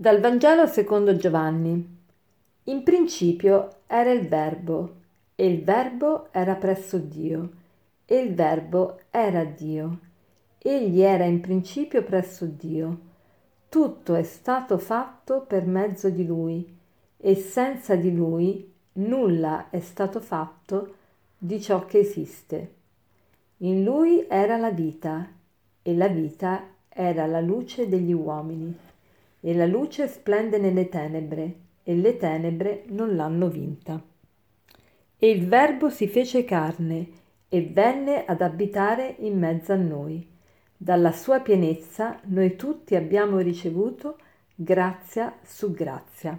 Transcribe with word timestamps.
Dal 0.00 0.18
Vangelo 0.18 0.66
secondo 0.66 1.14
Giovanni. 1.14 1.98
In 2.64 2.82
principio 2.82 3.80
era 3.86 4.10
il 4.10 4.26
Verbo, 4.28 4.94
e 5.34 5.46
il 5.46 5.62
Verbo 5.62 6.32
era 6.32 6.54
presso 6.54 6.96
Dio, 6.96 7.50
e 8.06 8.16
il 8.16 8.34
Verbo 8.34 9.00
era 9.10 9.44
Dio. 9.44 9.98
Egli 10.56 11.02
era 11.02 11.24
in 11.24 11.42
principio 11.42 12.02
presso 12.02 12.46
Dio. 12.46 12.98
Tutto 13.68 14.14
è 14.14 14.22
stato 14.22 14.78
fatto 14.78 15.44
per 15.46 15.66
mezzo 15.66 16.08
di 16.08 16.24
Lui, 16.24 16.78
e 17.18 17.34
senza 17.34 17.94
di 17.94 18.14
Lui 18.14 18.72
nulla 18.94 19.68
è 19.68 19.80
stato 19.80 20.20
fatto 20.20 20.94
di 21.36 21.60
ciò 21.60 21.84
che 21.84 21.98
esiste. 21.98 22.72
In 23.58 23.84
Lui 23.84 24.24
era 24.30 24.56
la 24.56 24.70
vita, 24.70 25.28
e 25.82 25.94
la 25.94 26.08
vita 26.08 26.62
era 26.88 27.26
la 27.26 27.40
luce 27.40 27.86
degli 27.86 28.14
uomini 28.14 28.88
e 29.40 29.54
la 29.54 29.66
luce 29.66 30.06
splende 30.06 30.58
nelle 30.58 30.88
tenebre, 30.88 31.54
e 31.82 31.94
le 31.94 32.16
tenebre 32.16 32.84
non 32.88 33.16
l'hanno 33.16 33.48
vinta. 33.48 34.00
E 35.18 35.30
il 35.30 35.46
Verbo 35.46 35.90
si 35.90 36.06
fece 36.08 36.44
carne 36.44 37.08
e 37.48 37.62
venne 37.62 38.24
ad 38.24 38.40
abitare 38.42 39.16
in 39.18 39.38
mezzo 39.38 39.72
a 39.72 39.76
noi. 39.76 40.26
Dalla 40.76 41.12
sua 41.12 41.40
pienezza 41.40 42.18
noi 42.24 42.56
tutti 42.56 42.94
abbiamo 42.94 43.38
ricevuto 43.38 44.16
grazia 44.54 45.36
su 45.42 45.72
grazia. 45.72 46.38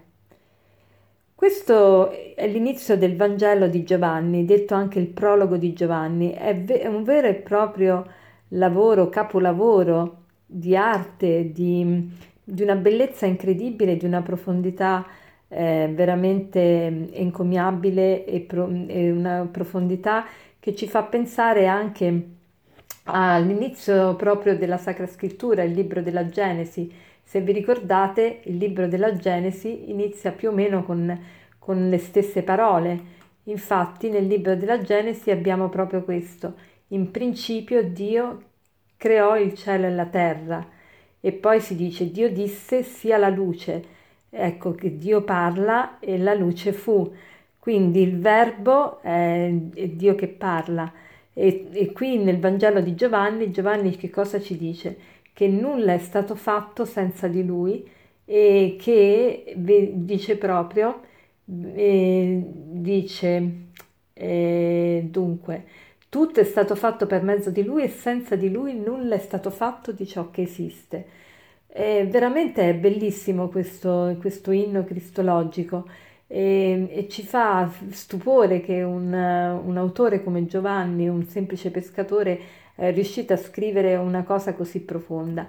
Questo 1.35 2.11
è 2.11 2.47
l'inizio 2.47 2.95
del 2.97 3.15
Vangelo 3.15 3.67
di 3.67 3.83
Giovanni, 3.83 4.45
detto 4.45 4.75
anche 4.75 4.99
il 4.99 5.07
prologo 5.07 5.57
di 5.57 5.73
Giovanni. 5.73 6.31
È, 6.31 6.85
un 6.85 7.03
vero 7.03 7.27
e 7.27 7.33
proprio 7.33 8.05
lavoro, 8.49 9.09
capolavoro 9.09 10.25
di 10.45 10.75
arte, 10.75 11.51
di, 11.51 12.11
di 12.51 12.63
una 12.63 12.75
bellezza 12.75 13.25
incredibile, 13.25 13.95
di 13.95 14.05
una 14.05 14.21
profondità 14.21 15.07
eh, 15.47 15.89
veramente 15.93 17.09
encomiabile 17.13 18.25
e, 18.25 18.41
pro- 18.41 18.69
e 18.87 19.09
una 19.09 19.47
profondità 19.49 20.25
che 20.59 20.75
ci 20.75 20.87
fa 20.87 21.03
pensare 21.03 21.67
anche 21.67 22.23
all'inizio 23.03 24.15
proprio 24.17 24.57
della 24.57 24.77
Sacra 24.77 25.07
Scrittura, 25.07 25.63
il 25.63 25.71
libro 25.71 26.01
della 26.01 26.27
Genesi. 26.27 26.91
Se 27.23 27.39
vi 27.39 27.53
ricordate, 27.53 28.41
il 28.43 28.57
libro 28.57 28.87
della 28.87 29.15
Genesi 29.15 29.89
inizia 29.89 30.33
più 30.33 30.49
o 30.49 30.51
meno 30.51 30.83
con, 30.83 31.17
con 31.57 31.89
le 31.89 31.97
stesse 31.99 32.43
parole. 32.43 33.19
Infatti 33.43 34.09
nel 34.09 34.27
libro 34.27 34.57
della 34.57 34.81
Genesi 34.81 35.31
abbiamo 35.31 35.69
proprio 35.69 36.03
questo. 36.03 36.55
In 36.89 37.11
principio 37.11 37.81
Dio 37.81 38.41
creò 38.97 39.37
il 39.39 39.53
cielo 39.53 39.85
e 39.87 39.91
la 39.91 40.05
terra 40.05 40.79
e 41.21 41.31
poi 41.31 41.61
si 41.61 41.75
dice 41.75 42.11
Dio 42.11 42.29
disse 42.31 42.83
sia 42.83 43.17
la 43.17 43.29
luce. 43.29 43.99
Ecco 44.29 44.73
che 44.73 44.97
Dio 44.97 45.21
parla 45.21 45.99
e 45.99 46.17
la 46.17 46.33
luce 46.33 46.73
fu. 46.73 47.09
Quindi 47.59 48.01
il 48.01 48.17
verbo 48.17 49.01
è, 49.01 49.51
Dio 49.51 50.15
che 50.15 50.27
parla. 50.27 50.91
E, 51.33 51.67
e, 51.71 51.91
qui 51.91 52.17
nel 52.17 52.39
Vangelo 52.39 52.81
di 52.81 52.95
Giovanni, 52.95 53.51
Giovanni 53.51 53.95
che 53.95 54.09
cosa 54.09 54.41
ci 54.41 54.57
dice? 54.57 54.97
Che 55.31 55.47
nulla 55.47 55.93
è 55.93 55.99
stato 55.99 56.35
fatto 56.35 56.85
senza 56.85 57.27
di 57.27 57.45
lui 57.45 57.87
e 58.25 58.77
che 58.79 59.53
dice 59.55 60.37
proprio, 60.37 61.01
eh, 61.45 62.41
dice 62.43 63.69
eh, 64.13 65.07
dunque, 65.09 65.65
tutto 66.11 66.41
è 66.41 66.43
stato 66.43 66.75
fatto 66.75 67.07
per 67.07 67.23
mezzo 67.23 67.51
di 67.51 67.63
lui 67.63 67.83
e 67.83 67.87
senza 67.87 68.35
di 68.35 68.51
lui 68.51 68.75
nulla 68.77 69.15
è 69.15 69.19
stato 69.19 69.49
fatto 69.49 69.93
di 69.93 70.05
ciò 70.05 70.29
che 70.29 70.41
esiste. 70.41 71.05
E 71.67 72.05
veramente 72.05 72.67
è 72.67 72.75
bellissimo 72.75 73.47
questo, 73.47 74.17
questo 74.19 74.51
inno 74.51 74.83
cristologico 74.83 75.87
e, 76.27 76.89
e, 76.91 77.07
ci 77.07 77.23
fa 77.23 77.71
stupore 77.91 78.59
che 78.59 78.83
un, 78.83 79.13
un, 79.13 79.77
autore 79.77 80.21
come 80.21 80.45
Giovanni, 80.47 81.07
un 81.07 81.23
semplice 81.23 81.71
pescatore, 81.71 82.39
è 82.75 82.91
riuscito 82.91 83.31
a 83.31 83.37
scrivere 83.37 83.95
una 83.95 84.23
cosa 84.23 84.53
così 84.53 84.81
profonda. 84.81 85.47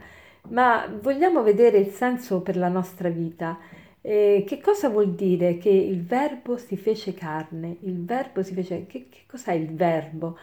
Ma 0.50 0.86
vogliamo 1.00 1.42
vedere 1.42 1.78
il 1.78 1.88
senso 1.88 2.40
per 2.40 2.56
la 2.56 2.68
nostra 2.68 3.08
vita. 3.08 3.58
Eh, 4.04 4.44
che 4.46 4.60
cosa 4.60 4.88
vuol 4.88 5.14
dire 5.14 5.58
che 5.58 5.70
il 5.70 6.02
verbo 6.04 6.56
si 6.56 6.76
fece 6.76 7.14
carne? 7.14 7.76
Il 7.82 8.04
verbo 8.04 8.42
si 8.42 8.52
fece... 8.54 8.86
Che, 8.86 9.06
che 9.08 9.20
cos'è 9.26 9.52
il 9.52 9.72
verbo? 9.74 10.36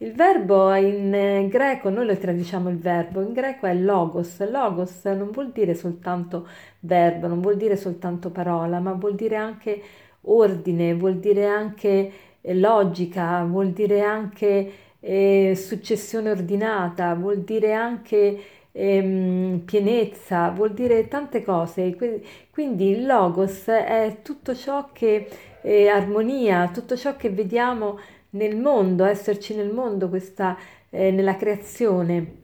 Il 0.00 0.12
verbo 0.12 0.72
in 0.74 1.12
eh, 1.12 1.48
greco, 1.48 1.88
noi 1.90 2.06
lo 2.06 2.16
traduciamo 2.16 2.68
il 2.68 2.78
verbo, 2.78 3.20
in 3.20 3.32
greco 3.32 3.66
è 3.66 3.74
logos. 3.74 4.38
Logos 4.48 5.04
non 5.06 5.30
vuol 5.32 5.50
dire 5.50 5.74
soltanto 5.74 6.46
verbo, 6.80 7.26
non 7.26 7.40
vuol 7.40 7.56
dire 7.56 7.76
soltanto 7.76 8.30
parola, 8.30 8.78
ma 8.78 8.92
vuol 8.92 9.14
dire 9.16 9.36
anche 9.36 9.82
ordine, 10.22 10.94
vuol 10.94 11.16
dire 11.18 11.46
anche 11.46 12.12
eh, 12.40 12.54
logica, 12.54 13.42
vuol 13.44 13.70
dire 13.70 14.02
anche 14.02 14.72
eh, 15.00 15.54
successione 15.56 16.30
ordinata, 16.30 17.14
vuol 17.14 17.38
dire 17.42 17.72
anche 17.72 18.40
ehm, 18.78 19.62
pienezza, 19.64 20.50
vuol 20.50 20.72
dire 20.72 21.08
tante 21.08 21.42
cose. 21.42 21.96
Quindi 22.50 22.90
il 22.90 23.06
logos 23.06 23.66
è 23.66 24.18
tutto 24.22 24.54
ciò 24.54 24.90
che 24.92 25.28
è 25.60 25.86
armonia, 25.88 26.70
tutto 26.72 26.96
ciò 26.96 27.16
che 27.16 27.30
vediamo 27.30 27.98
nel 28.30 28.56
mondo, 28.56 29.04
esserci 29.04 29.54
nel 29.56 29.72
mondo, 29.72 30.08
questa, 30.08 30.56
eh, 30.90 31.10
nella 31.10 31.36
creazione. 31.36 32.36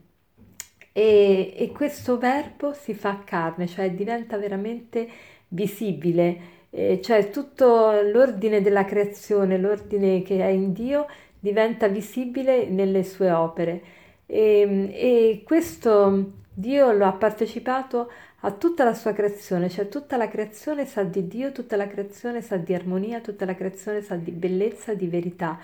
E, 0.93 1.55
e, 1.57 1.73
questo 1.73 2.19
verbo 2.19 2.73
si 2.73 2.95
fa 2.95 3.23
carne, 3.25 3.67
cioè 3.67 3.91
diventa 3.93 4.37
veramente 4.39 5.09
visibile, 5.49 6.53
eh, 6.71 7.01
cioè 7.03 7.31
tutto 7.31 8.01
l'ordine 8.01 8.61
della 8.63 8.85
creazione, 8.85 9.59
l'ordine 9.59 10.23
che 10.23 10.39
è 10.41 10.49
in 10.49 10.73
Dio 10.73 11.07
diventa 11.39 11.89
visibile 11.89 12.67
nelle 12.67 13.03
sue 13.05 13.31
opere. 13.31 13.83
E, 14.27 14.91
e 14.93 15.43
questo 15.45 16.33
Dio 16.53 16.93
lo 16.93 17.07
ha 17.07 17.13
partecipato 17.13 18.11
a 18.41 18.53
tutta 18.53 18.85
la 18.85 18.95
sua 18.95 19.13
creazione, 19.13 19.71
cioè 19.71 19.89
tutta 19.89 20.17
la 20.17 20.29
creazione 20.29 20.87
sa 20.87 21.03
di 21.03 21.27
Dio, 21.27 21.53
tutta 21.53 21.77
la 21.77 21.87
creazione 21.87 22.43
sa 22.43 22.57
di 22.57 22.75
armonia, 22.75 23.21
tutta 23.21 23.45
la 23.45 23.55
creazione 23.55 24.03
sa 24.03 24.17
di 24.17 24.31
bellezza, 24.31 24.95
di 24.95 25.07
verità. 25.07 25.59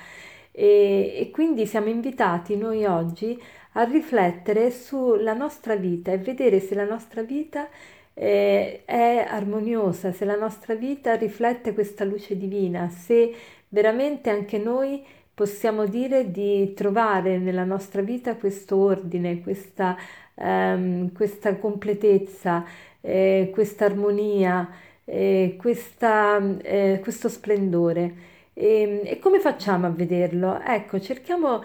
E, 0.51 1.15
e 1.17 1.31
quindi 1.31 1.67
siamo 1.67 1.89
invitati 1.89 2.57
noi 2.57 2.85
oggi 2.85 3.41
a 3.73 3.85
riflettere 3.85 4.71
sulla 4.71 5.35
nostra 5.35 5.77
vita 5.77 6.11
e 6.11 6.19
vedere 6.19 6.59
se 6.59 6.75
la 6.75 6.85
nostra 6.85 7.23
vita 7.23 7.69
eh, 8.15 8.83
è 8.85 9.27
armoniosa, 9.29 10.13
se 10.13 10.25
la 10.25 10.37
nostra 10.37 10.75
vita 10.75 11.15
riflette 11.15 11.73
questa 11.73 12.05
luce 12.05 12.37
divina, 12.37 12.89
se 12.89 13.33
veramente 13.69 14.31
anche 14.31 14.59
noi 14.59 15.05
possiamo 15.41 15.87
dire 15.87 16.31
di 16.31 16.75
trovare 16.75 17.39
nella 17.39 17.65
nostra 17.65 18.03
vita 18.03 18.37
questo 18.37 18.77
ordine, 18.77 19.41
questa, 19.41 19.97
ehm, 20.35 21.13
questa 21.15 21.57
completezza, 21.57 22.63
eh, 23.01 23.49
questa 23.51 23.87
armonia, 23.87 24.69
eh, 25.07 25.57
eh, 25.59 26.99
questo 27.01 27.31
splendore. 27.31 28.15
E, 28.53 29.01
e, 29.03 29.19
come 29.19 29.41
facciamo 29.41 29.87
a 29.87 29.91
vederlo? 29.91 30.61
Ecco, 30.61 31.01
cerchiamo, 31.01 31.63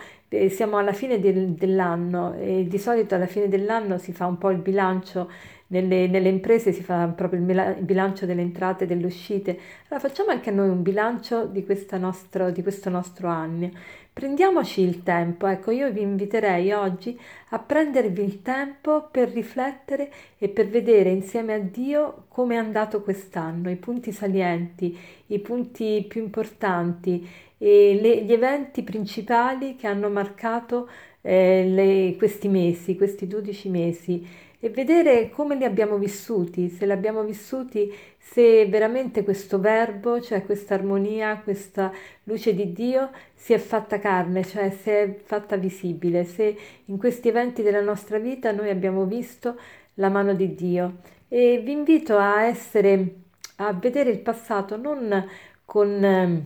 siamo 0.50 0.78
alla 0.78 0.94
fine 0.94 1.20
del, 1.20 1.50
dell'anno 1.52 2.34
e 2.34 2.66
di 2.68 2.78
solito 2.78 3.16
alla 3.16 3.28
fine 3.28 3.48
dell'anno 3.48 3.98
si 3.98 4.12
fa 4.12 4.26
un 4.26 4.38
po' 4.38 4.50
il 4.50 4.58
bilancio 4.58 5.30
nelle, 5.68 6.08
nelle, 6.08 6.30
imprese 6.30 6.72
si 6.72 6.84
fa 6.84 7.08
proprio 7.08 7.40
il 7.40 7.78
bilancio 7.80 8.26
delle 8.26 8.42
entrate 8.42 8.84
e 8.84 8.88
delle 8.88 9.06
uscite. 9.06 9.58
Allora 9.88 10.08
facciamo 10.08 10.30
anche 10.30 10.52
noi 10.52 10.70
un 10.70 10.84
bilancio 10.84 11.46
di, 11.46 11.66
nostro, 12.00 12.52
di 12.52 12.62
questo 12.62 12.90
nostro 12.90 13.28
anno. 13.30 13.72
Prendiamoci 14.14 14.82
il 14.82 15.04
tempo, 15.04 15.46
ecco, 15.48 15.72
io 15.72 15.92
vi 15.92 16.02
inviterei 16.02 16.72
oggi 16.72 17.20
a 17.50 17.60
prendervi 17.60 18.24
il 18.24 18.42
tempo 18.42 19.10
per 19.12 19.30
riflettere 19.30 20.10
e 20.38 20.48
per 20.48 20.70
vedere 20.70 21.10
insieme 21.10 21.54
a 21.54 21.60
Dio 21.60 22.24
come 22.30 22.56
è 22.56 22.58
andato 22.58 23.02
quest'anno, 23.02 23.70
i 23.70 23.76
punti 23.76 24.14
salienti, 24.14 24.98
i 25.28 25.40
punti 25.40 26.06
più 26.08 26.22
importanti 26.22 27.28
e 27.58 27.98
le, 28.02 28.24
gli 28.24 28.34
eventi 28.34 28.84
principali 28.84 29.76
che 29.76 29.88
hanno 29.88 30.10
marcato 30.10 30.90
eh, 31.22 31.66
le, 31.68 32.16
questi 32.18 32.48
mesi, 32.48 32.96
questi 32.96 33.28
12 33.28 33.70
mesi 33.70 34.28
e 34.60 34.70
vedere 34.70 35.30
come 35.30 35.56
li 35.56 35.64
abbiamo 35.64 35.98
vissuti, 35.98 36.70
se 36.70 36.86
li 36.86 36.92
abbiamo 36.92 37.24
vissuti, 37.24 37.94
se 38.18 38.66
veramente 38.66 39.24
questo 39.24 39.60
verbo, 39.60 40.20
cioè 40.22 40.44
questa 40.44 40.74
armonia, 40.74 41.40
questa 41.44 41.92
luce 42.24 42.56
di 42.56 42.74
Dio 42.74 43.12
si 43.36 43.54
è 43.54 43.60
fatta 43.60 44.00
carne, 44.00 44.44
cioè 44.44 44.72
si 44.72 44.90
è 44.90 45.20
fatta 45.24 45.56
visibile, 45.56 46.24
se 46.24 46.58
in 46.86 46.98
questi 46.98 47.28
eventi 47.28 47.62
della 47.62 47.82
nostra 47.82 48.18
vita 48.18 48.52
noi 48.52 48.70
abbiamo 48.70 49.06
visto 49.06 49.56
la 49.96 50.10
mano 50.10 50.34
di 50.34 50.56
Dio. 50.56 50.96
E 51.28 51.62
vi 51.64 51.72
invito 51.72 52.18
a 52.18 52.44
essere, 52.44 53.16
a 53.58 53.72
vedere 53.74 54.10
il 54.10 54.20
passato 54.20 54.78
non 54.78 55.28
con 55.64 56.04
ehm, 56.04 56.46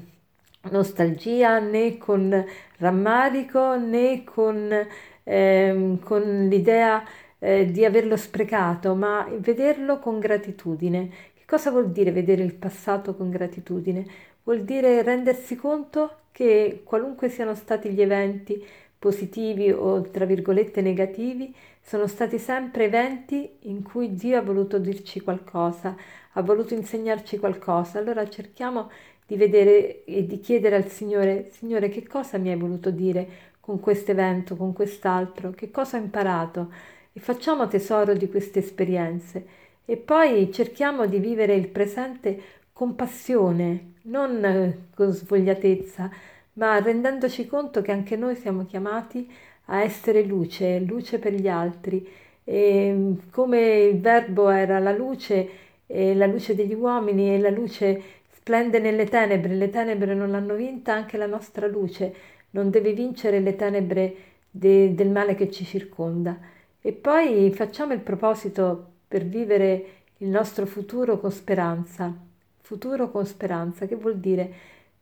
nostalgia 0.72 1.60
né 1.60 1.98
con 1.98 2.46
rammarico 2.78 3.76
né 3.78 4.24
con, 4.24 4.88
eh, 5.24 5.98
con 6.04 6.48
l'idea 6.48 7.04
eh, 7.40 7.66
di 7.72 7.86
averlo 7.86 8.18
sprecato, 8.18 8.96
ma 8.96 9.28
vederlo 9.38 10.00
con 10.00 10.20
gratitudine. 10.20 11.10
Che 11.34 11.44
cosa 11.46 11.72
vuol 11.72 11.92
dire 11.92 12.12
vedere 12.12 12.44
il 12.44 12.54
passato 12.54 13.16
con 13.16 13.30
gratitudine? 13.30 14.06
Vuol 14.44 14.64
dire 14.64 15.02
rendersi 15.04 15.56
conto 15.56 16.18
che 16.32 16.82
qualunque 16.84 17.30
siano 17.30 17.56
stati 17.56 17.90
gli 17.90 18.02
eventi 18.02 18.64
positivi 18.98 19.72
o 19.72 20.02
tra 20.02 20.26
virgolette 20.26 20.82
negativi, 20.82 21.56
sono 21.82 22.06
stati 22.08 22.38
sempre 22.38 22.86
eventi 22.86 23.50
in 23.62 23.82
cui 23.82 24.14
Dio 24.14 24.38
ha 24.38 24.42
voluto 24.42 24.78
dirci 24.78 25.22
qualcosa, 25.22 25.96
ha 26.34 26.42
voluto 26.42 26.74
insegnarci 26.74 27.40
qualcosa. 27.40 27.98
Allora 27.98 28.28
cerchiamo 28.30 28.90
di 29.30 29.36
vedere 29.36 30.04
e 30.06 30.26
di 30.26 30.40
chiedere 30.40 30.76
al 30.76 30.88
Signore, 30.88 31.50
Signore, 31.52 31.90
che 31.90 32.08
cosa 32.08 32.40
mi 32.40 32.50
hai 32.50 32.58
voluto 32.58 32.90
dire 32.90 33.28
con 33.60 33.80
questo 33.80 34.10
evento, 34.10 34.56
con 34.56 34.74
quest'altro, 34.74 35.52
che 35.52 35.70
cosa 35.70 35.98
ho 35.98 36.02
imparato? 36.02 36.72
E 37.14 37.20
facciamo 37.20 37.68
tesoro 37.68 38.16
di 38.16 38.28
queste 38.28 38.58
esperienze. 38.58 39.46
E 39.86 39.98
poi 39.98 40.52
cerchiamo 40.52 41.06
di 41.06 41.20
vivere 41.20 41.54
il 41.54 41.68
presente 41.68 42.42
con 42.74 42.96
passione, 42.96 43.92
non 44.04 44.88
con 44.96 45.12
svogliatezza, 45.12 46.10
ma 46.54 46.80
rendendoci 46.80 47.46
conto 47.46 47.84
che 47.84 47.92
anche 47.92 48.16
noi 48.16 48.36
siamo 48.36 48.66
chiamati 48.66 49.32
a 49.66 49.84
essere 49.84 50.24
luce, 50.24 50.80
luce 50.80 51.20
per 51.20 51.34
gli 51.34 51.48
altri. 51.48 52.04
E 52.44 53.14
come 53.30 53.78
il 53.82 54.00
verbo 54.00 54.50
era 54.50 54.80
la 54.80 54.92
luce, 54.92 55.50
e 55.86 56.16
la 56.16 56.26
luce 56.26 56.56
degli 56.56 56.74
uomini 56.74 57.36
e 57.36 57.40
la 57.40 57.52
luce 57.52 58.02
splende 58.50 58.80
nelle 58.80 59.06
tenebre, 59.06 59.54
le 59.54 59.70
tenebre 59.70 60.16
non 60.16 60.32
l'hanno 60.32 60.56
vinta, 60.56 60.92
anche 60.92 61.18
la 61.18 61.28
nostra 61.28 61.68
luce 61.68 62.16
non 62.52 62.72
deve 62.72 62.94
vincere 62.94 63.40
le 63.42 63.56
tenebre 63.56 64.16
de, 64.50 64.96
del 64.96 65.12
male 65.12 65.36
che 65.36 65.52
ci 65.52 65.64
circonda. 65.64 66.36
E 66.82 66.92
poi 66.94 67.52
facciamo 67.54 67.94
il 67.94 68.00
proposito 68.00 68.94
per 69.08 69.24
vivere 69.24 69.86
il 70.18 70.30
nostro 70.30 70.66
futuro 70.66 71.20
con 71.20 71.32
speranza. 71.32 72.12
Futuro 72.60 73.12
con 73.12 73.24
speranza, 73.28 73.86
che 73.86 73.96
vuol 73.96 74.18
dire? 74.18 74.52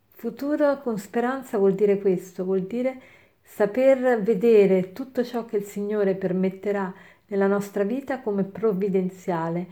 Futuro 0.10 0.82
con 0.82 0.98
speranza 0.98 1.58
vuol 1.58 1.74
dire 1.74 2.00
questo, 2.00 2.44
vuol 2.44 2.64
dire 2.64 3.00
saper 3.42 4.22
vedere 4.24 4.92
tutto 4.92 5.24
ciò 5.24 5.46
che 5.46 5.56
il 5.56 5.64
Signore 5.64 6.16
permetterà 6.16 6.94
nella 7.28 7.48
nostra 7.48 7.86
vita 7.86 8.20
come 8.20 8.44
provvidenziale, 8.44 9.68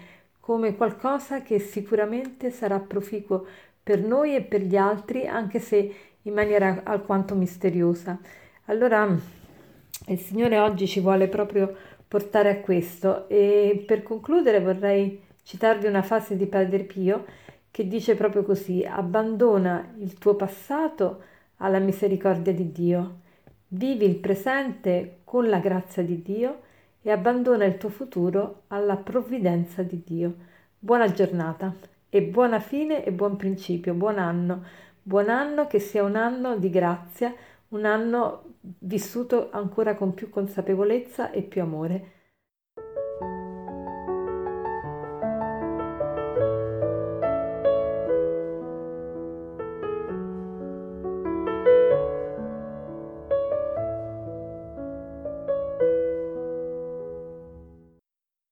come 0.45 0.75
qualcosa 0.75 1.41
che 1.41 1.57
sicuramente 1.57 2.51
sarà 2.51 2.79
proficuo 2.79 3.47
per 3.81 3.99
noi 3.99 4.35
e 4.35 4.43
per 4.43 4.61
gli 4.61 4.75
altri, 4.75 5.25
anche 5.25 5.57
se 5.57 5.95
in 6.21 6.33
maniera 6.33 6.81
alquanto 6.83 7.33
misteriosa. 7.33 8.19
Allora 8.65 9.07
il 10.05 10.19
Signore 10.19 10.59
oggi 10.59 10.85
ci 10.85 10.99
vuole 10.99 11.29
proprio 11.29 11.75
portare 12.07 12.51
a 12.51 12.59
questo 12.59 13.27
e 13.27 13.83
per 13.87 14.03
concludere 14.03 14.61
vorrei 14.61 15.19
citarvi 15.41 15.87
una 15.87 16.03
frase 16.03 16.37
di 16.37 16.45
Padre 16.45 16.83
Pio 16.83 17.25
che 17.71 17.87
dice 17.87 18.13
proprio 18.13 18.43
così, 18.43 18.85
abbandona 18.87 19.95
il 19.97 20.13
tuo 20.19 20.35
passato 20.35 21.23
alla 21.57 21.79
misericordia 21.79 22.53
di 22.53 22.71
Dio, 22.71 23.21
vivi 23.69 24.05
il 24.05 24.17
presente 24.17 25.21
con 25.23 25.49
la 25.49 25.57
grazia 25.57 26.03
di 26.03 26.21
Dio 26.21 26.59
e 27.07 27.11
abbandona 27.11 27.65
il 27.65 27.77
tuo 27.77 27.89
futuro 27.89 28.63
alla 28.69 28.95
provvidenza 28.95 29.83
di 29.83 30.01
Dio. 30.03 30.35
Buona 30.79 31.11
giornata 31.11 31.71
e 32.09 32.23
buona 32.23 32.59
fine 32.59 33.05
e 33.05 33.11
buon 33.11 33.35
principio, 33.35 33.93
buon 33.93 34.17
anno, 34.17 34.63
buon 35.03 35.29
anno 35.29 35.67
che 35.67 35.77
sia 35.77 36.03
un 36.03 36.15
anno 36.15 36.57
di 36.57 36.71
grazia, 36.71 37.31
un 37.69 37.85
anno 37.85 38.55
vissuto 38.59 39.51
ancora 39.51 39.93
con 39.93 40.15
più 40.15 40.31
consapevolezza 40.31 41.29
e 41.29 41.43
più 41.43 41.61
amore. 41.61 42.13